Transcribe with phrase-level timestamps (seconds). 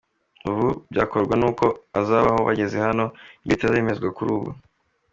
[0.49, 4.49] Uko byakorwa n’uko bazabaho bageze hano nibyo bitaremezwa kugeza ubu.”